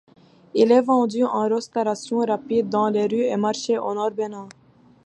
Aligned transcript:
Il 0.55 0.71
est 0.71 0.81
vendu 0.81 1.23
en 1.25 1.47
restauration 1.47 2.17
rapide 2.21 2.69
dans 2.69 2.89
les 2.89 3.05
rues 3.05 3.21
et 3.25 3.37
marchés 3.37 3.77
au 3.77 3.93
Nord 3.93 4.09
Bénin. 4.09 4.49